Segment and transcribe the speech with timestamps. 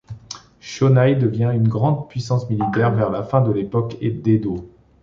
[0.59, 4.67] Shōnai devient une grande puissance militaire vers la fin de l'époque d'Edo.